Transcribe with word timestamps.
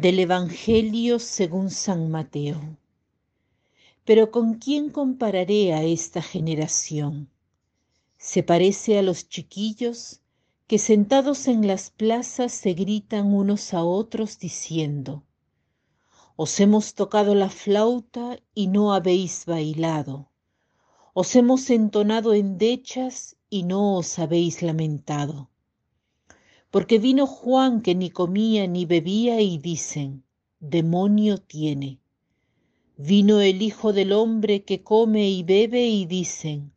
Del 0.00 0.20
Evangelio 0.20 1.18
según 1.18 1.72
San 1.72 2.08
Mateo. 2.08 2.60
Pero 4.04 4.30
¿con 4.30 4.54
quién 4.54 4.90
compararé 4.90 5.74
a 5.74 5.82
esta 5.82 6.22
generación? 6.22 7.28
Se 8.16 8.44
parece 8.44 8.96
a 8.96 9.02
los 9.02 9.28
chiquillos 9.28 10.20
que 10.68 10.78
sentados 10.78 11.48
en 11.48 11.66
las 11.66 11.90
plazas 11.90 12.52
se 12.52 12.74
gritan 12.74 13.34
unos 13.34 13.74
a 13.74 13.82
otros 13.82 14.38
diciendo, 14.38 15.24
Os 16.36 16.60
hemos 16.60 16.94
tocado 16.94 17.34
la 17.34 17.50
flauta 17.50 18.38
y 18.54 18.68
no 18.68 18.94
habéis 18.94 19.46
bailado, 19.46 20.28
os 21.12 21.34
hemos 21.34 21.70
entonado 21.70 22.34
endechas 22.34 23.34
y 23.50 23.64
no 23.64 23.96
os 23.96 24.20
habéis 24.20 24.62
lamentado 24.62 25.50
porque 26.70 26.98
vino 26.98 27.26
Juan 27.26 27.80
que 27.80 27.94
ni 27.94 28.10
comía 28.10 28.66
ni 28.66 28.84
bebía 28.84 29.40
y 29.40 29.56
dicen, 29.56 30.24
demonio 30.60 31.38
tiene. 31.38 31.98
Vino 32.98 33.40
el 33.40 33.62
Hijo 33.62 33.94
del 33.94 34.12
Hombre 34.12 34.64
que 34.64 34.82
come 34.82 35.30
y 35.30 35.42
bebe 35.44 35.86
y 35.86 36.04
dicen, 36.04 36.72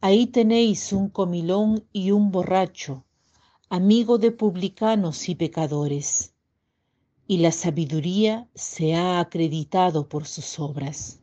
ahí 0.00 0.28
tenéis 0.28 0.92
un 0.94 1.10
comilón 1.10 1.84
y 1.92 2.10
un 2.10 2.30
borracho, 2.30 3.04
amigo 3.68 4.16
de 4.16 4.30
publicanos 4.30 5.28
y 5.28 5.34
pecadores. 5.34 6.32
Y 7.26 7.38
la 7.38 7.52
sabiduría 7.52 8.48
se 8.54 8.94
ha 8.94 9.20
acreditado 9.20 10.08
por 10.08 10.26
sus 10.26 10.58
obras. 10.58 11.20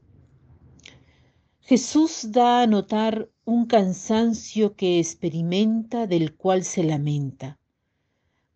Jesús 1.62 2.28
da 2.30 2.62
a 2.62 2.68
notar 2.68 3.32
un 3.46 3.66
cansancio 3.66 4.76
que 4.76 5.00
experimenta 5.00 6.06
del 6.06 6.36
cual 6.36 6.64
se 6.64 6.84
lamenta 6.84 7.58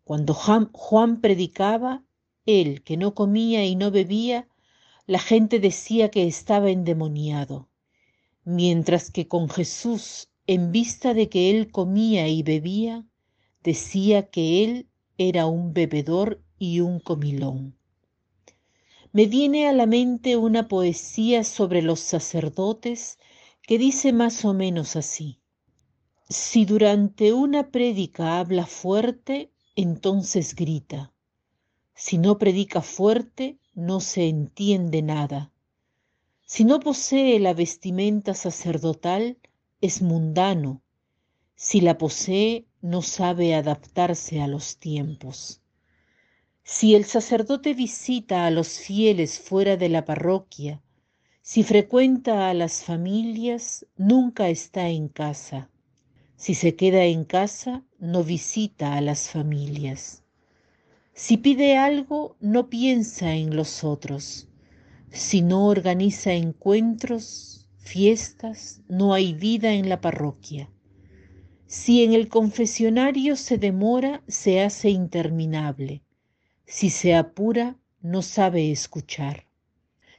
cuando 0.09 0.33
Juan 0.33 1.21
predicaba, 1.21 2.03
él 2.47 2.81
que 2.81 2.97
no 2.97 3.13
comía 3.13 3.67
y 3.67 3.75
no 3.75 3.91
bebía, 3.91 4.47
la 5.05 5.19
gente 5.19 5.59
decía 5.59 6.09
que 6.09 6.25
estaba 6.25 6.71
endemoniado, 6.71 7.69
mientras 8.43 9.11
que 9.11 9.27
con 9.27 9.49
Jesús, 9.49 10.31
en 10.47 10.71
vista 10.71 11.13
de 11.13 11.29
que 11.29 11.51
él 11.51 11.71
comía 11.71 12.27
y 12.27 12.41
bebía, 12.41 13.05
decía 13.63 14.31
que 14.31 14.63
él 14.63 14.87
era 15.19 15.45
un 15.45 15.75
bebedor 15.75 16.41
y 16.57 16.79
un 16.79 16.99
comilón. 16.99 17.77
Me 19.11 19.27
viene 19.27 19.67
a 19.67 19.73
la 19.73 19.85
mente 19.85 20.37
una 20.37 20.67
poesía 20.67 21.43
sobre 21.43 21.83
los 21.83 21.99
sacerdotes 21.99 23.19
que 23.61 23.77
dice 23.77 24.11
más 24.11 24.43
o 24.43 24.55
menos 24.55 24.95
así. 24.95 25.39
Si 26.29 26.65
durante 26.65 27.31
una 27.31 27.69
prédica 27.69 28.39
habla 28.39 28.65
fuerte, 28.65 29.51
entonces 29.81 30.55
grita. 30.55 31.13
Si 31.95 32.17
no 32.17 32.37
predica 32.37 32.81
fuerte, 32.81 33.57
no 33.73 34.01
se 34.01 34.27
entiende 34.27 35.01
nada. 35.01 35.51
Si 36.45 36.65
no 36.65 36.81
posee 36.81 37.39
la 37.39 37.53
vestimenta 37.53 38.33
sacerdotal, 38.33 39.37
es 39.79 40.01
mundano. 40.01 40.81
Si 41.55 41.79
la 41.79 41.97
posee, 41.97 42.65
no 42.81 43.01
sabe 43.01 43.55
adaptarse 43.55 44.41
a 44.41 44.47
los 44.47 44.77
tiempos. 44.77 45.61
Si 46.63 46.93
el 46.93 47.05
sacerdote 47.05 47.73
visita 47.73 48.45
a 48.45 48.51
los 48.51 48.79
fieles 48.79 49.39
fuera 49.39 49.77
de 49.77 49.87
la 49.87 50.03
parroquia, 50.03 50.81
si 51.41 51.63
frecuenta 51.63 52.49
a 52.49 52.53
las 52.53 52.83
familias, 52.83 53.85
nunca 53.95 54.49
está 54.49 54.89
en 54.89 55.07
casa. 55.07 55.69
Si 56.39 56.55
se 56.55 56.77
queda 56.77 57.03
en 57.03 57.25
casa, 57.25 57.83
no 57.99 58.23
visita 58.23 58.93
a 58.93 59.01
las 59.01 59.29
familias. 59.29 60.23
Si 61.13 61.35
pide 61.35 61.75
algo, 61.75 62.37
no 62.39 62.69
piensa 62.69 63.35
en 63.35 63.57
los 63.57 63.83
otros. 63.83 64.47
Si 65.11 65.41
no 65.41 65.67
organiza 65.67 66.31
encuentros, 66.31 67.67
fiestas, 67.77 68.79
no 68.87 69.13
hay 69.13 69.33
vida 69.33 69.73
en 69.73 69.89
la 69.89 69.99
parroquia. 69.99 70.69
Si 71.65 72.05
en 72.05 72.13
el 72.13 72.29
confesionario 72.29 73.35
se 73.35 73.57
demora, 73.57 74.23
se 74.29 74.61
hace 74.61 74.91
interminable. 74.91 76.03
Si 76.65 76.89
se 76.89 77.15
apura, 77.15 77.75
no 78.01 78.21
sabe 78.21 78.71
escuchar. 78.71 79.43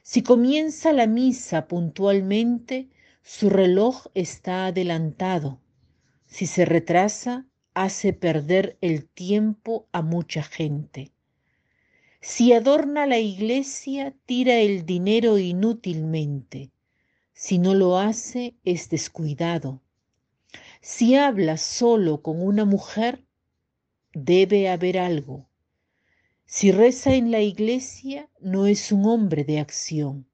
Si 0.03 0.21
comienza 0.21 0.93
la 0.93 1.07
misa 1.07 1.67
puntualmente, 1.67 2.89
su 3.23 3.49
reloj 3.49 4.05
está 4.13 4.67
adelantado 4.67 5.60
si 6.31 6.47
se 6.47 6.63
retrasa, 6.63 7.45
hace 7.73 8.13
perder 8.13 8.77
el 8.79 9.05
tiempo 9.05 9.89
a 9.91 10.01
mucha 10.01 10.41
gente. 10.41 11.11
Si 12.21 12.53
adorna 12.53 13.05
la 13.05 13.19
iglesia, 13.19 14.15
tira 14.25 14.55
el 14.55 14.85
dinero 14.85 15.37
inútilmente. 15.37 16.71
Si 17.33 17.57
no 17.57 17.73
lo 17.73 17.97
hace, 17.97 18.55
es 18.63 18.89
descuidado. 18.89 19.81
Si 20.79 21.15
habla 21.15 21.57
solo 21.57 22.21
con 22.21 22.41
una 22.41 22.63
mujer, 22.63 23.25
debe 24.13 24.69
haber 24.69 24.99
algo. 24.99 25.49
Si 26.45 26.71
reza 26.71 27.13
en 27.13 27.31
la 27.31 27.41
iglesia, 27.41 28.29
no 28.39 28.67
es 28.67 28.93
un 28.93 29.05
hombre 29.05 29.43
de 29.43 29.59
acción. 29.59 30.25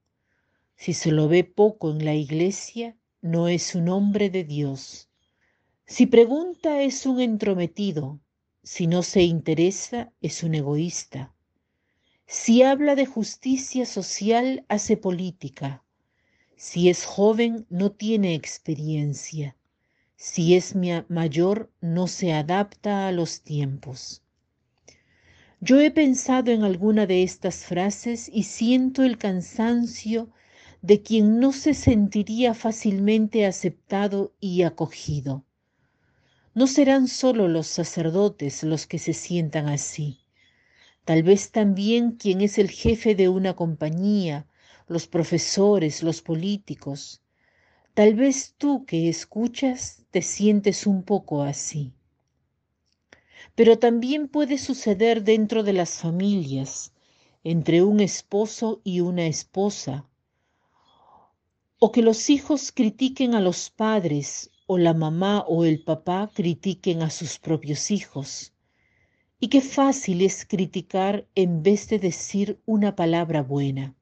Si 0.76 0.94
se 0.94 1.12
lo 1.12 1.28
ve 1.28 1.44
poco 1.44 1.90
en 1.90 2.06
la 2.06 2.14
iglesia, 2.14 2.96
no 3.22 3.48
es 3.48 3.74
un 3.74 3.90
hombre 3.90 4.30
de 4.30 4.44
Dios. 4.44 5.07
Si 5.90 6.06
pregunta 6.06 6.82
es 6.82 7.06
un 7.06 7.22
entrometido, 7.22 8.20
si 8.62 8.88
no 8.88 9.04
se 9.04 9.24
interesa 9.24 10.12
es 10.20 10.44
un 10.44 10.54
egoísta. 10.54 11.34
Si 12.26 12.62
habla 12.62 12.94
de 12.96 13.06
justicia 13.06 13.86
social 13.86 14.66
hace 14.68 14.98
política. 14.98 15.86
Si 16.58 16.90
es 16.90 17.06
joven 17.06 17.66
no 17.70 17.94
tiene 17.94 18.36
experiencia. 18.36 19.56
Si 20.18 20.56
es 20.56 20.76
mayor 20.76 21.72
no 21.80 22.08
se 22.08 22.34
adapta 22.34 23.08
a 23.08 23.14
los 23.14 23.42
tiempos. 23.44 24.22
Yo 25.62 25.80
he 25.80 25.90
pensado 25.90 26.52
en 26.52 26.64
alguna 26.64 27.06
de 27.06 27.24
estas 27.24 27.64
frases 27.64 28.30
y 28.34 28.44
siento 28.44 29.04
el 29.04 29.18
cansancio 29.18 30.28
de 30.82 31.02
quien 31.02 31.40
no 31.40 31.54
se 31.54 31.74
sentiría 31.74 32.54
fácilmente 32.54 33.46
aceptado 33.46 34.36
y 34.42 34.64
acogido. 34.64 35.47
No 36.58 36.66
serán 36.66 37.08
solo 37.08 37.48
los 37.48 37.68
sacerdotes 37.68 38.64
los 38.64 38.88
que 38.88 38.98
se 38.98 39.14
sientan 39.14 39.68
así. 39.68 40.22
Tal 41.06 41.22
vez 41.22 41.52
también 41.52 42.14
quien 42.14 42.42
es 42.42 42.58
el 42.58 42.72
jefe 42.72 43.14
de 43.14 43.30
una 43.30 43.56
compañía, 43.56 44.48
los 44.88 45.06
profesores, 45.06 46.02
los 46.02 46.24
políticos. 46.24 47.22
Tal 47.94 48.16
vez 48.16 48.56
tú 48.58 48.88
que 48.88 49.08
escuchas 49.08 50.08
te 50.10 50.24
sientes 50.24 50.88
un 50.88 51.04
poco 51.04 51.44
así. 51.44 51.94
Pero 53.54 53.78
también 53.78 54.28
puede 54.28 54.58
suceder 54.58 55.24
dentro 55.24 55.62
de 55.62 55.74
las 55.74 56.00
familias, 56.00 56.92
entre 57.44 57.84
un 57.84 58.00
esposo 58.00 58.82
y 58.84 59.02
una 59.02 59.28
esposa, 59.28 60.08
o 61.78 61.92
que 61.92 62.02
los 62.02 62.32
hijos 62.32 62.72
critiquen 62.72 63.36
a 63.36 63.42
los 63.42 63.70
padres 63.70 64.50
o 64.68 64.78
la 64.78 64.94
mamá 64.94 65.46
o 65.48 65.66
el 65.66 65.84
papá 65.84 66.30
critiquen 66.34 67.02
a 67.02 67.10
sus 67.10 67.40
propios 67.40 67.90
hijos. 67.90 68.54
Y 69.40 69.48
qué 69.48 69.62
fácil 69.62 70.22
es 70.22 70.46
criticar 70.46 71.26
en 71.36 71.64
vez 71.64 71.88
de 71.88 72.00
decir 72.00 72.62
una 72.66 72.96
palabra 72.96 73.42
buena. 73.42 73.96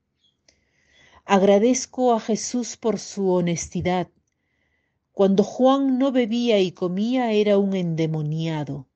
Agradezco 1.23 2.13
a 2.13 2.19
Jesús 2.19 2.77
por 2.77 2.99
su 2.99 3.31
honestidad. 3.31 4.09
Cuando 5.11 5.43
Juan 5.43 5.97
no 5.99 6.11
bebía 6.11 6.59
y 6.59 6.71
comía 6.71 7.31
era 7.31 7.57
un 7.57 7.75
endemoniado, 7.75 8.87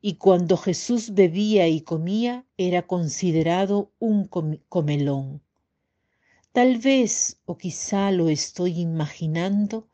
y 0.00 0.14
cuando 0.14 0.56
Jesús 0.56 1.14
bebía 1.14 1.68
y 1.68 1.80
comía 1.80 2.44
era 2.56 2.86
considerado 2.86 3.92
un 3.98 4.28
comelón. 4.68 5.42
Tal 6.52 6.78
vez, 6.78 7.40
o 7.44 7.56
quizá 7.58 8.10
lo 8.12 8.28
estoy 8.28 8.80
imaginando, 8.80 9.88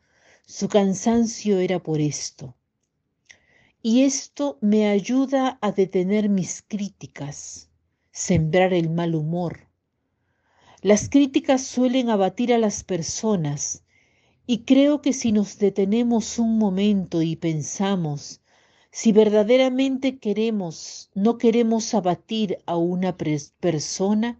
su 0.45 0.67
cansancio 0.67 1.59
era 1.59 1.81
por 1.81 1.99
esto. 1.99 2.55
Y 3.81 4.03
esto 4.03 4.57
me 4.61 4.87
ayuda 4.87 5.57
a 5.61 5.71
detener 5.71 6.29
mis 6.29 6.61
críticas, 6.61 7.69
sembrar 8.11 8.73
el 8.73 8.89
mal 8.89 9.15
humor. 9.15 9.67
Las 10.81 11.09
críticas 11.09 11.63
suelen 11.63 12.09
abatir 12.09 12.53
a 12.53 12.57
las 12.57 12.83
personas 12.83 13.83
y 14.45 14.59
creo 14.59 15.01
que 15.01 15.13
si 15.13 15.31
nos 15.31 15.57
detenemos 15.57 16.39
un 16.39 16.57
momento 16.57 17.21
y 17.21 17.35
pensamos 17.35 18.41
si 18.95 19.11
verdaderamente 19.11 20.19
queremos, 20.19 21.09
no 21.15 21.39
queremos 21.39 21.95
abatir 21.95 22.59
a 22.67 22.77
una 22.77 23.17
persona, 23.17 24.39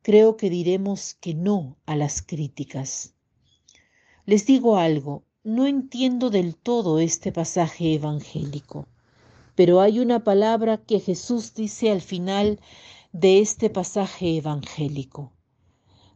creo 0.00 0.38
que 0.38 0.48
diremos 0.48 1.12
que 1.20 1.34
no 1.34 1.76
a 1.84 1.94
las 1.94 2.22
críticas. 2.22 3.15
Les 4.26 4.44
digo 4.44 4.76
algo, 4.76 5.22
no 5.44 5.68
entiendo 5.68 6.30
del 6.30 6.56
todo 6.56 6.98
este 6.98 7.30
pasaje 7.30 7.94
evangélico, 7.94 8.88
pero 9.54 9.80
hay 9.80 10.00
una 10.00 10.24
palabra 10.24 10.78
que 10.78 10.98
Jesús 10.98 11.54
dice 11.54 11.92
al 11.92 12.00
final 12.00 12.58
de 13.12 13.38
este 13.38 13.70
pasaje 13.70 14.36
evangélico. 14.36 15.32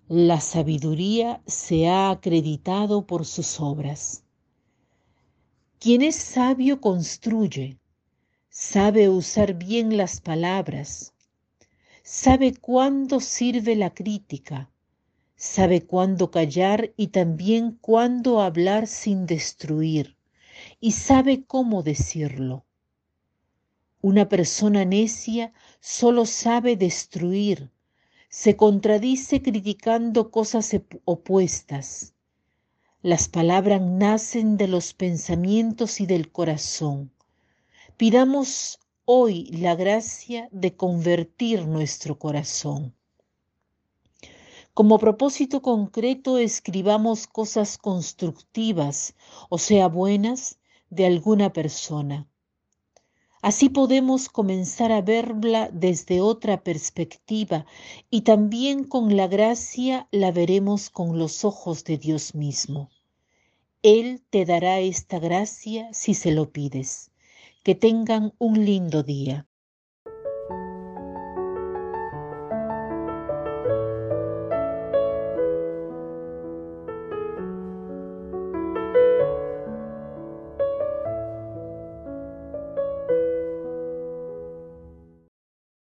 La 0.08 0.40
sabiduría 0.40 1.40
se 1.46 1.88
ha 1.88 2.10
acreditado 2.10 3.06
por 3.06 3.24
sus 3.24 3.60
obras. 3.60 4.24
Quien 5.78 6.02
es 6.02 6.16
sabio 6.16 6.80
construye, 6.80 7.78
sabe 8.48 9.08
usar 9.08 9.54
bien 9.54 9.96
las 9.96 10.20
palabras, 10.20 11.14
sabe 12.02 12.54
cuándo 12.56 13.20
sirve 13.20 13.76
la 13.76 13.94
crítica, 13.94 14.69
sabe 15.40 15.86
cuándo 15.86 16.30
callar 16.30 16.92
y 16.98 17.06
también 17.06 17.78
cuándo 17.80 18.42
hablar 18.42 18.86
sin 18.86 19.24
destruir, 19.24 20.18
y 20.80 20.92
sabe 20.92 21.44
cómo 21.46 21.82
decirlo. 21.82 22.66
Una 24.02 24.28
persona 24.28 24.84
necia 24.84 25.54
solo 25.80 26.26
sabe 26.26 26.76
destruir, 26.76 27.70
se 28.28 28.56
contradice 28.56 29.40
criticando 29.40 30.30
cosas 30.30 30.76
opuestas. 31.06 32.12
Las 33.00 33.26
palabras 33.28 33.80
nacen 33.80 34.58
de 34.58 34.68
los 34.68 34.92
pensamientos 34.92 36.02
y 36.02 36.06
del 36.06 36.30
corazón. 36.30 37.12
Pidamos 37.96 38.78
hoy 39.06 39.46
la 39.46 39.74
gracia 39.74 40.50
de 40.52 40.76
convertir 40.76 41.66
nuestro 41.66 42.18
corazón. 42.18 42.94
Como 44.72 44.98
propósito 44.98 45.62
concreto 45.62 46.38
escribamos 46.38 47.26
cosas 47.26 47.76
constructivas, 47.76 49.14
o 49.48 49.58
sea, 49.58 49.88
buenas, 49.88 50.58
de 50.90 51.06
alguna 51.06 51.52
persona. 51.52 52.28
Así 53.42 53.68
podemos 53.68 54.28
comenzar 54.28 54.92
a 54.92 55.00
verla 55.00 55.70
desde 55.72 56.20
otra 56.20 56.62
perspectiva 56.62 57.64
y 58.10 58.20
también 58.20 58.84
con 58.84 59.16
la 59.16 59.28
gracia 59.28 60.08
la 60.10 60.30
veremos 60.30 60.90
con 60.90 61.18
los 61.18 61.44
ojos 61.44 61.84
de 61.84 61.96
Dios 61.96 62.34
mismo. 62.34 62.90
Él 63.82 64.22
te 64.28 64.44
dará 64.44 64.78
esta 64.80 65.18
gracia 65.18 65.88
si 65.92 66.12
se 66.12 66.32
lo 66.32 66.52
pides. 66.52 67.10
Que 67.62 67.74
tengan 67.74 68.34
un 68.38 68.64
lindo 68.64 69.02
día. 69.02 69.46